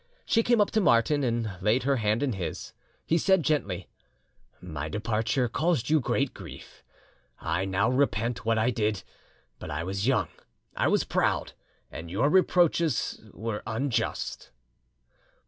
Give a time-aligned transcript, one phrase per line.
[0.25, 2.73] She came up to Martin and laid her hand in his.
[3.05, 3.87] He said gently—
[4.59, 6.83] "My departure caused you great grief:
[7.39, 9.03] I now repent what I did.
[9.59, 10.29] But I was young,
[10.75, 11.53] I was proud,
[11.91, 14.49] and your reproaches were unjust."